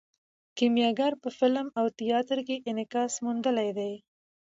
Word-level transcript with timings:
کیمیاګر 0.57 1.13
په 1.23 1.29
فلم 1.37 1.67
او 1.79 1.85
تیاتر 1.99 2.39
کې 2.47 2.55
انعکاس 2.69 3.13
موندلی 3.23 3.69
دی. 3.77 3.93